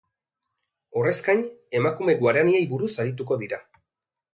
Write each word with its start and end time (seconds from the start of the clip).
Horrez 1.01 1.13
gain, 1.29 1.45
emakume 1.83 2.19
guaraniei 2.25 2.67
buruz 2.75 2.93
arituko 3.05 3.43
dira. 3.45 3.67